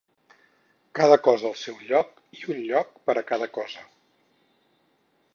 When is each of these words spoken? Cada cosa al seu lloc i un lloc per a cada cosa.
Cada 0.99 1.17
cosa 1.27 1.45
al 1.49 1.57
seu 1.63 1.75
lloc 1.89 2.15
i 2.37 2.41
un 2.53 2.61
lloc 2.69 2.95
per 3.09 3.15
a 3.21 3.23
cada 3.33 3.49
cosa. 3.59 3.85